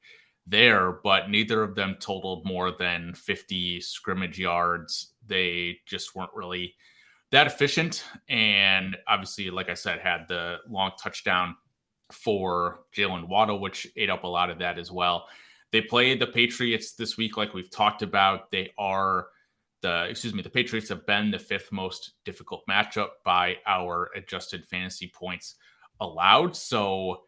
[0.46, 5.14] there, but neither of them totaled more than 50 scrimmage yards.
[5.26, 6.74] They just weren't really
[7.30, 8.04] that efficient.
[8.28, 11.56] And obviously, like I said, had the long touchdown
[12.10, 15.26] for Jaylen Waddle, which ate up a lot of that as well.
[15.72, 18.50] They played the Patriots this week, like we've talked about.
[18.50, 19.28] They are
[19.80, 24.64] the excuse me, the Patriots have been the fifth most difficult matchup by our adjusted
[24.66, 25.56] fantasy points
[26.00, 26.54] allowed.
[26.56, 27.22] So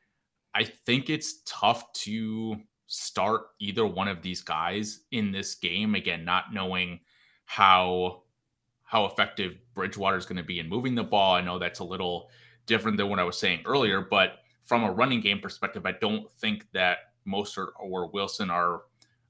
[0.55, 5.95] I think it's tough to start either one of these guys in this game.
[5.95, 7.01] Again, not knowing
[7.47, 8.23] how
[8.85, 11.35] how effective Bridgewater is going to be in moving the ball.
[11.35, 12.31] I know that's a little
[12.67, 16.31] different than what I was saying earlier, but from a running game perspective, I don't
[16.31, 18.83] think that Mostert or Wilson are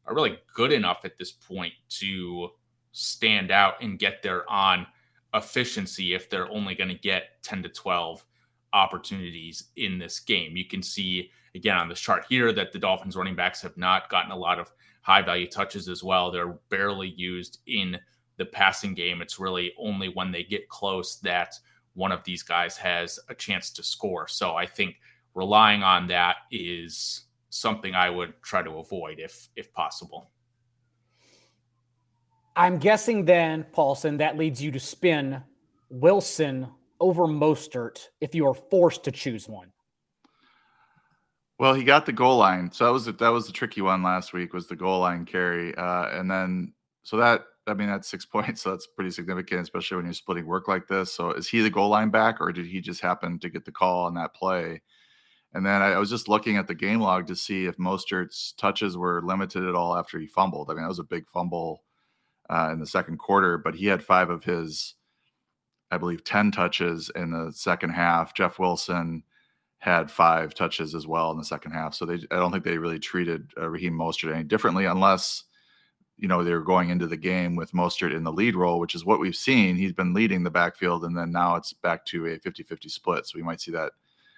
[0.07, 2.51] are really good enough at this point to
[2.93, 4.87] stand out and get there on
[5.33, 8.25] efficiency if they're only going to get 10 to 12
[8.73, 10.57] opportunities in this game.
[10.57, 14.11] You can see again on this chart here that the Dolphins running backs have not
[14.11, 14.71] gotten a lot of
[15.03, 16.31] high value touches as well.
[16.31, 17.99] They're barely used in
[18.37, 19.23] the passing game.
[19.23, 21.55] It's really only when they get close that
[21.95, 24.27] one of these guys has a chance to score.
[24.27, 24.97] So I think
[25.35, 30.31] relying on that is something I would try to avoid if if possible.
[32.57, 35.43] I'm guessing then, Paulsen, that leads you to spin
[35.91, 36.69] Wilson
[37.01, 39.73] over Mostert if you are forced to choose one.
[41.59, 44.03] Well, he got the goal line, so that was the, that was the tricky one
[44.03, 46.73] last week was the goal line carry, uh, and then
[47.05, 50.47] so that I mean that's six points, so that's pretty significant, especially when you're splitting
[50.47, 51.13] work like this.
[51.13, 53.73] So is he the goal line back, or did he just happen to get the
[53.73, 54.83] call on that play?
[55.55, 58.53] And then I, I was just looking at the game log to see if Mostert's
[58.59, 60.69] touches were limited at all after he fumbled.
[60.69, 61.85] I mean, that was a big fumble
[62.51, 64.97] uh, in the second quarter, but he had five of his,
[65.91, 68.35] I believe, 10 touches in the second half.
[68.35, 69.23] Jeff Wilson
[69.79, 71.95] had five touches as well in the second half.
[71.95, 75.45] So they, I don't think they really treated uh, Raheem Mostert any differently, unless
[76.17, 78.95] you know they were going into the game with Mostert in the lead role, which
[78.95, 79.77] is what we've seen.
[79.77, 83.27] He's been leading the backfield, and then now it's back to a 50-50 split.
[83.27, 83.93] So we might see that.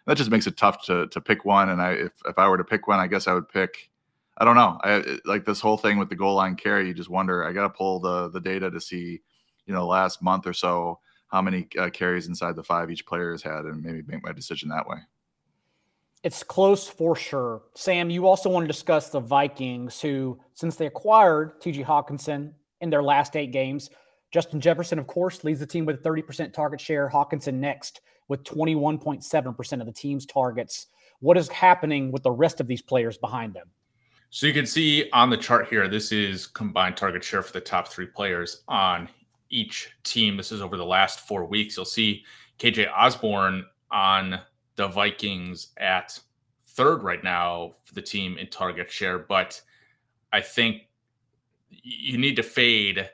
[0.06, 1.70] That just makes it tough to to pick one.
[1.70, 3.90] And I, if if I were to pick one, I guess I would pick.
[4.38, 4.78] I don't know.
[4.84, 6.86] I like this whole thing with the goal line carry.
[6.86, 7.44] You just wonder.
[7.44, 9.20] I got to pull the the data to see,
[9.66, 13.32] you know, last month or so how many uh, carries inside the five each player
[13.32, 14.98] has had, and maybe make my decision that way.
[16.22, 17.62] It's close for sure.
[17.74, 22.90] Sam, you also want to discuss the Vikings, who, since they acquired TJ Hockenson in
[22.90, 23.90] their last eight games,
[24.32, 27.08] Justin Jefferson, of course, leads the team with a 30% target share.
[27.08, 30.86] Hockenson next with 21.7% of the team's targets.
[31.20, 33.70] What is happening with the rest of these players behind them?
[34.30, 37.60] So you can see on the chart here, this is combined target share for the
[37.60, 39.08] top three players on
[39.50, 40.36] each team.
[40.36, 41.76] This is over the last four weeks.
[41.76, 42.24] You'll see
[42.58, 44.40] KJ Osborn on
[44.74, 46.18] the Vikings at
[46.68, 49.60] third right now for the team in target share, but
[50.32, 50.82] I think
[51.70, 53.08] you need to fade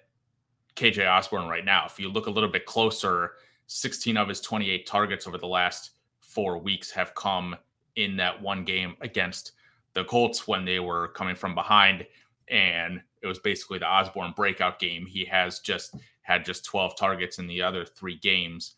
[0.74, 1.84] KJ Osborn right now.
[1.86, 3.32] If you look a little bit closer,
[3.66, 7.56] 16 of his 28 targets over the last four weeks have come
[7.96, 9.52] in that one game against
[9.94, 12.06] the Colts when they were coming from behind.
[12.48, 15.06] And it was basically the Osborn breakout game.
[15.06, 18.74] He has just had just 12 targets in the other three games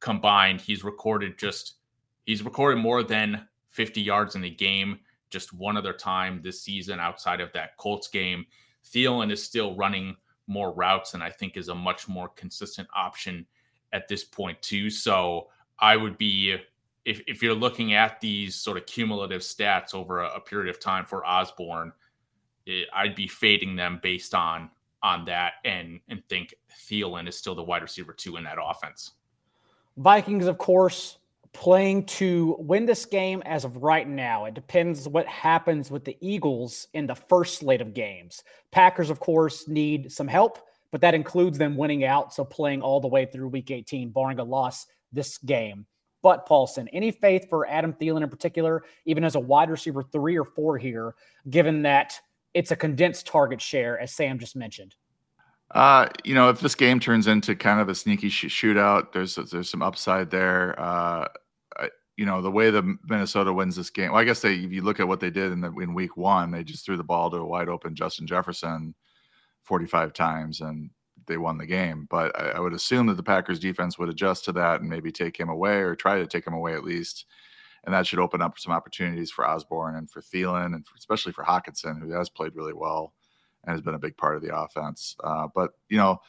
[0.00, 0.60] combined.
[0.60, 1.74] He's recorded just
[2.24, 4.98] He's recorded more than 50 yards in a game
[5.30, 8.44] just one other time this season outside of that Colts game.
[8.84, 10.14] Thielen is still running
[10.46, 13.46] more routes and I think is a much more consistent option
[13.92, 14.90] at this point too.
[14.90, 15.48] So
[15.78, 16.56] I would be
[17.04, 20.78] if, if you're looking at these sort of cumulative stats over a, a period of
[20.78, 21.92] time for Osborn,
[22.66, 24.70] it, I'd be fading them based on
[25.02, 26.54] on that and and think
[26.88, 29.12] Thielen is still the wide receiver two in that offense.
[29.96, 31.18] Vikings, of course,
[31.52, 34.44] playing to win this game as of right now.
[34.44, 38.44] It depends what happens with the Eagles in the first slate of games.
[38.70, 40.58] Packers, of course, need some help,
[40.90, 42.32] but that includes them winning out.
[42.32, 45.86] So playing all the way through week 18, barring a loss this game.
[46.22, 50.36] But Paulsen, any faith for Adam Thielen in particular, even as a wide receiver three
[50.36, 51.14] or four here,
[51.48, 52.18] given that
[52.54, 54.96] it's a condensed target share, as Sam just mentioned?
[55.70, 59.36] Uh, you know, if this game turns into kind of a sneaky sh- shootout, there's
[59.36, 60.74] there's some upside there.
[60.80, 61.28] Uh,
[61.76, 64.10] I, you know, the way the Minnesota wins this game.
[64.10, 66.16] Well, I guess they, if you look at what they did in the in week
[66.16, 68.94] one, they just threw the ball to a wide open Justin Jefferson
[69.68, 70.90] 45 times and
[71.26, 72.08] they won the game.
[72.10, 75.12] But I, I would assume that the Packers defense would adjust to that and maybe
[75.12, 77.26] take him away or try to take him away at least.
[77.84, 81.32] And that should open up some opportunities for Osborn and for Thielen and for, especially
[81.32, 83.12] for Hockenson, who has played really well
[83.64, 85.14] and has been a big part of the offense.
[85.22, 86.20] Uh, but you know,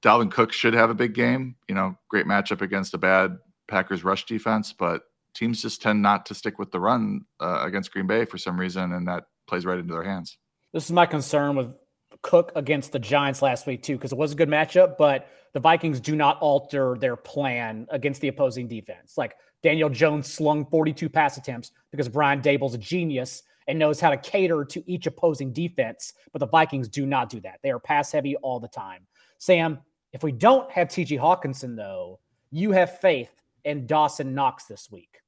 [0.00, 1.56] Dalvin Cook should have a big game.
[1.68, 3.36] You know, great matchup against a bad
[3.68, 5.02] Packers rush defense, but
[5.34, 8.58] teams just tend not to stick with the run uh, against Green Bay for some
[8.58, 10.38] reason, and that plays right into their hands.
[10.72, 11.76] This is my concern with
[12.22, 15.60] Cook against the Giants last week too, because it was a good matchup, but the
[15.60, 19.16] Vikings do not alter their plan against the opposing defense.
[19.16, 24.10] Like Daniel Jones slung 42 pass attempts because Brian Daboll's a genius and knows how
[24.10, 26.14] to cater to each opposing defense.
[26.32, 27.60] But the Vikings do not do that.
[27.62, 29.06] They are pass heavy all the time.
[29.38, 29.78] Sam,
[30.12, 33.32] if we don't have TJ Hockenson, though, you have faith
[33.64, 35.19] in Dawson Knox this week.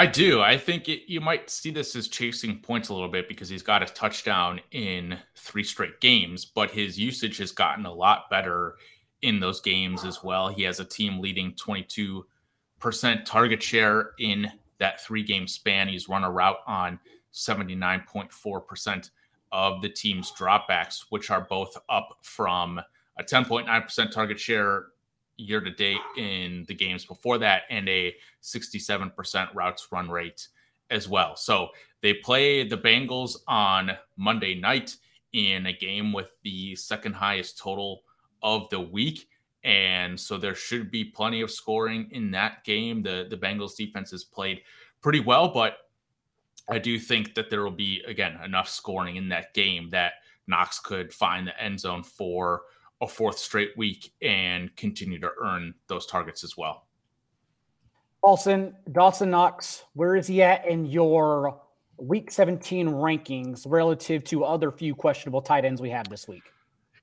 [0.00, 0.40] I do.
[0.40, 3.64] I think it, you might see this as chasing points a little bit because he's
[3.64, 8.76] got a touchdown in three straight games, but his usage has gotten a lot better
[9.22, 10.48] in those games as well.
[10.48, 12.22] He has a team leading 22%
[13.24, 15.88] target share in that three game span.
[15.88, 17.00] He's run a route on
[17.34, 19.10] 79.4%
[19.50, 22.80] of the team's dropbacks, which are both up from
[23.18, 24.86] a 10.9% target share
[25.38, 30.48] year to date in the games before that and a 67% routes run rate
[30.90, 31.36] as well.
[31.36, 31.68] So
[32.02, 34.96] they play the Bengals on Monday night
[35.32, 38.02] in a game with the second highest total
[38.42, 39.28] of the week.
[39.64, 43.02] And so there should be plenty of scoring in that game.
[43.02, 44.60] The the Bengals defense has played
[45.02, 45.78] pretty well, but
[46.70, 50.14] I do think that there will be again enough scoring in that game that
[50.46, 52.62] Knox could find the end zone for
[53.00, 56.86] a fourth straight week and continue to earn those targets as well.
[58.24, 61.60] Paulsen, Dawson Knox, where is he at in your
[61.96, 66.42] week 17 rankings relative to other few questionable tight ends we have this week?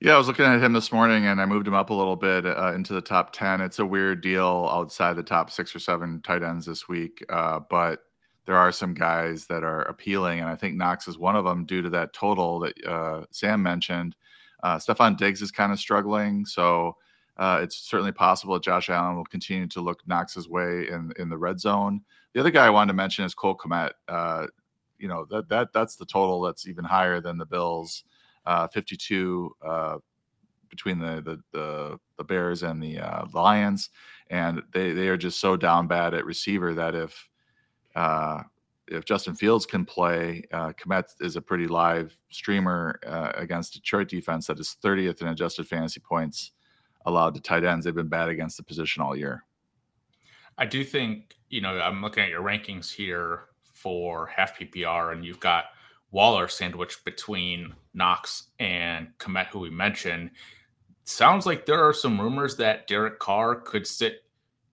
[0.01, 2.17] Yeah, I was looking at him this morning and I moved him up a little
[2.17, 3.61] bit uh, into the top 10.
[3.61, 7.61] It's a weird deal outside the top six or seven tight ends this week, uh,
[7.69, 8.01] but
[8.45, 10.41] there are some guys that are appealing.
[10.41, 13.63] And I think Knox is one of them due to that total that uh, Sam
[13.63, 14.15] mentioned.
[14.65, 16.45] Uh, Stefon Diggs is kind of struggling.
[16.45, 16.97] So
[17.37, 21.29] Uh, it's certainly possible that Josh Allen will continue to look Knox's way in in
[21.29, 22.01] the red zone.
[22.33, 23.91] The other guy I wanted to mention is Cole Kmet.
[24.07, 24.47] Uh,
[24.99, 28.05] you know that that that's the total that's even higher than the Bills,
[28.45, 29.97] uh, 52 uh,
[30.69, 33.89] between the, the the the, Bears and the uh, Lions,
[34.29, 37.29] and they they are just so down bad at receiver that if
[37.95, 38.43] uh,
[38.87, 44.07] if Justin Fields can play, uh, Kmet is a pretty live streamer uh, against Detroit
[44.07, 46.51] defense that is 30th in adjusted fantasy points
[47.05, 47.85] allowed to tight ends.
[47.85, 49.43] They've been bad against the position all year.
[50.57, 55.25] I do think, you know, I'm looking at your rankings here for half PPR, and
[55.25, 55.65] you've got
[56.11, 60.31] Waller sandwiched between Knox and Kmet, who we mentioned.
[61.03, 64.24] Sounds like there are some rumors that Derek Carr could sit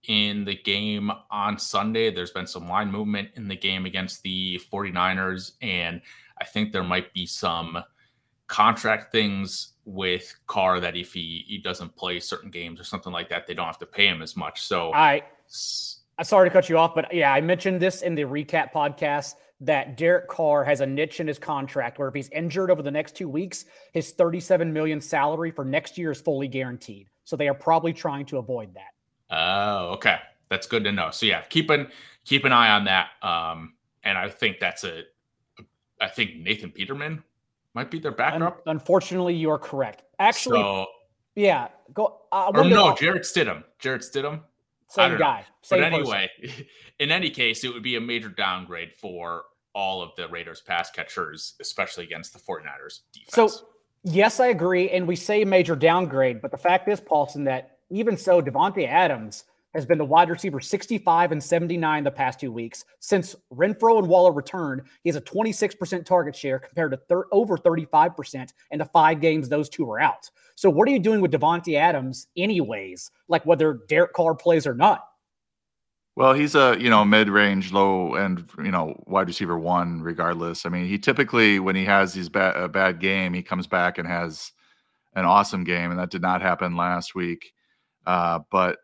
[0.08, 2.12] in the game on Sunday.
[2.12, 6.00] There's been some line movement in the game against the 49ers, and
[6.40, 7.82] I think there might be some
[8.46, 13.28] contract things with Carr that if he, he doesn't play certain games or something like
[13.30, 14.62] that, they don't have to pay him as much.
[14.62, 15.22] So I
[16.18, 19.34] I'm sorry to cut you off, but yeah, I mentioned this in the recap podcast
[19.60, 22.90] that Derek Carr has a niche in his contract where if he's injured over the
[22.90, 27.08] next two weeks, his 37 million salary for next year is fully guaranteed.
[27.24, 28.92] So they are probably trying to avoid that.
[29.32, 30.18] Oh, okay.
[30.48, 31.10] That's good to know.
[31.10, 31.88] So yeah, keep an
[32.24, 33.08] keep an eye on that.
[33.22, 33.74] Um,
[34.04, 35.04] and I think that's a
[36.00, 37.22] I think Nathan Peterman
[37.74, 38.42] might be their backup.
[38.42, 40.02] Un- unfortunately, you are correct.
[40.18, 40.86] Actually, so,
[41.34, 42.20] yeah, go.
[42.30, 43.64] Uh, or no, Jarrett Stidham.
[43.78, 44.42] Jarrett Stidham.
[44.88, 45.46] Same guy.
[45.62, 45.90] Same guy.
[45.90, 46.30] but anyway,
[46.98, 50.90] in any case, it would be a major downgrade for all of the Raiders pass
[50.90, 53.54] catchers, especially against the 49ers defense.
[53.54, 53.68] So,
[54.04, 54.90] yes, I agree.
[54.90, 59.44] And we say major downgrade, but the fact is, Paulsen, that even so, Davante Adams
[59.74, 62.84] has been the wide receiver 65 and 79 the past two weeks.
[63.00, 67.56] Since Renfrow and Waller returned, he has a 26% target share compared to thir- over
[67.56, 70.28] 35% in the five games those two were out.
[70.56, 73.10] So what are you doing with Davante Adams anyways?
[73.28, 75.04] Like whether Derek Carr plays or not?
[76.14, 80.02] Well, he's a you know mid-range, low end you know wide receiver one.
[80.02, 83.96] Regardless, I mean, he typically when he has these a bad game, he comes back
[83.96, 84.52] and has
[85.14, 87.54] an awesome game, and that did not happen last week.
[88.06, 88.78] Uh, but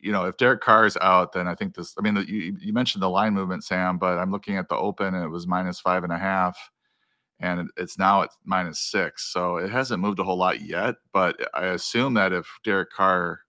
[0.00, 1.94] you know, if Derek Carr is out, then I think this.
[1.98, 4.76] I mean, the, you, you mentioned the line movement, Sam, but I'm looking at the
[4.76, 6.56] open, and it was minus five and a half,
[7.38, 9.32] and it's now at minus six.
[9.32, 10.96] So it hasn't moved a whole lot yet.
[11.12, 13.40] But I assume that if Derek Carr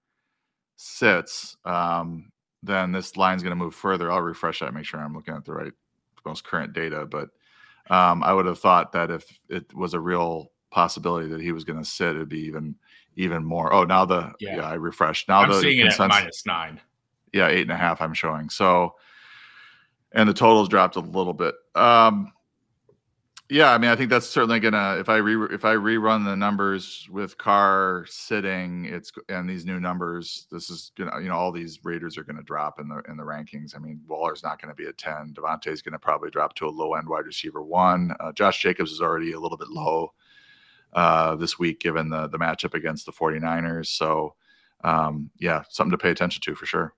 [0.75, 2.31] sits, um,
[2.63, 4.11] then this line's going to move further.
[4.11, 5.73] I'll refresh that, make sure I'm looking at the right,
[6.25, 7.05] most current data.
[7.05, 7.29] But
[7.89, 11.63] um, I would have thought that if it was a real possibility that he was
[11.63, 12.75] going to sit, it'd be even
[13.15, 13.73] even more.
[13.73, 15.27] Oh, now the yeah, yeah I refreshed.
[15.27, 16.79] Now I'm the seeing it at minus nine.
[17.33, 18.01] Yeah, eight and a half.
[18.01, 18.95] I'm showing so,
[20.11, 21.55] and the totals dropped a little bit.
[21.75, 22.33] Um,
[23.51, 24.95] yeah, I mean, I think that's certainly gonna.
[24.97, 29.77] If I re if I rerun the numbers with Carr sitting, it's and these new
[29.77, 30.47] numbers.
[30.49, 33.23] This is gonna, you know, all these Raiders are gonna drop in the in the
[33.23, 33.75] rankings.
[33.75, 35.33] I mean, Waller's not gonna be a ten.
[35.33, 38.15] Davante's gonna probably drop to a low end wide receiver one.
[38.21, 40.13] Uh, Josh Jacobs is already a little bit low
[40.93, 43.87] uh, this week, given the the matchup against the 49ers.
[43.87, 44.35] So,
[44.83, 46.93] um, yeah, something to pay attention to for sure.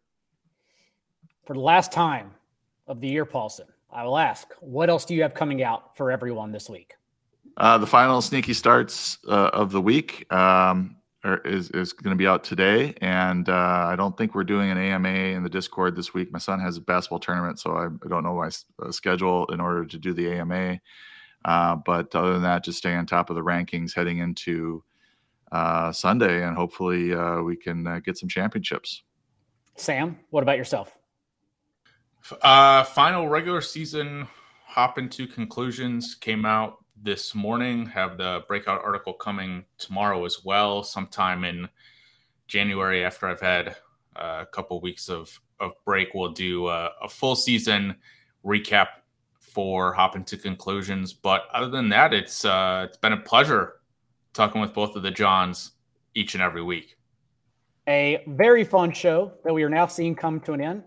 [1.46, 2.32] For the last time
[2.88, 6.10] of the year, Paulsen, I will ask, what else do you have coming out for
[6.10, 6.94] everyone this week?
[7.58, 12.18] Uh, the final sneaky starts uh, of the week um, are, is is going to
[12.18, 15.96] be out today, and uh, I don't think we're doing an AMA in the Discord
[15.96, 16.32] this week.
[16.32, 18.50] My son has a basketball tournament, so I, I don't know my
[18.82, 20.80] uh, schedule in order to do the AMA.
[21.46, 24.84] Uh, but other than that, just stay on top of the rankings heading into
[25.52, 29.04] uh, Sunday, and hopefully uh, we can uh, get some championships.
[29.76, 30.98] Sam, what about yourself?
[32.41, 34.28] Uh, final regular season
[34.66, 37.86] hop into conclusions came out this morning.
[37.88, 41.68] Have the breakout article coming tomorrow as well, sometime in
[42.48, 43.76] January after I've had
[44.16, 46.14] a couple weeks of of break.
[46.14, 47.96] We'll do a, a full season
[48.46, 48.88] recap
[49.54, 51.14] for hopping to conclusions.
[51.14, 53.76] But other than that, it's uh, it's been a pleasure
[54.34, 55.72] talking with both of the Johns
[56.16, 56.97] each and every week.
[57.88, 60.84] A very fun show that we are now seeing come to an end.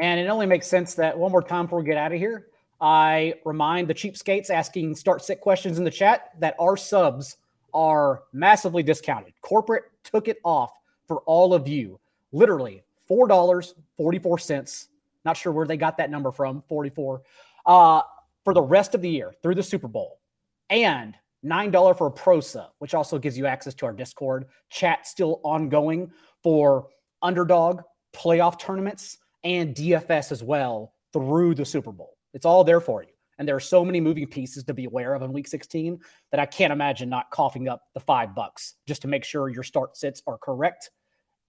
[0.00, 2.48] And it only makes sense that one more time before we get out of here,
[2.80, 7.36] I remind the cheapskates asking start sit questions in the chat that our subs
[7.72, 9.32] are massively discounted.
[9.42, 10.72] Corporate took it off
[11.06, 11.98] for all of you.
[12.32, 14.88] Literally $4.44.
[15.24, 17.22] Not sure where they got that number from, 44
[17.66, 18.02] uh,
[18.44, 20.20] for the rest of the year through the Super Bowl,
[20.68, 24.46] and $9 for a pro sub, which also gives you access to our Discord.
[24.68, 26.10] Chat still ongoing
[26.42, 26.88] for
[27.22, 27.82] underdog
[28.14, 32.16] playoff tournaments and DFS as well through the Super Bowl.
[32.34, 33.08] It's all there for you.
[33.38, 35.98] And there are so many moving pieces to be aware of in week 16
[36.30, 39.62] that I can't imagine not coughing up the five bucks just to make sure your
[39.62, 40.90] start sits are correct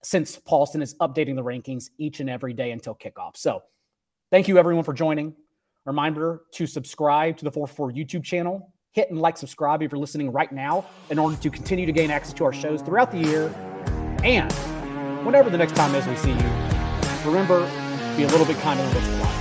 [0.02, 3.36] since Paulsen is updating the rankings each and every day until kickoff.
[3.36, 3.62] So
[4.30, 5.34] thank you everyone for joining.
[5.84, 8.72] Reminder to subscribe to the 4for YouTube channel.
[8.92, 12.10] Hit and like subscribe if you're listening right now in order to continue to gain
[12.10, 13.48] access to our shows throughout the year.
[14.22, 14.52] And
[15.24, 16.50] whenever the next time is we see you,
[17.24, 17.66] remember,
[18.16, 19.31] be a little bit kinder what you want.